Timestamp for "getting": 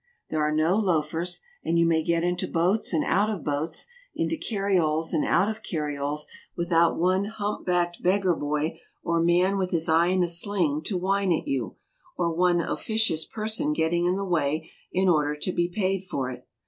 13.73-14.05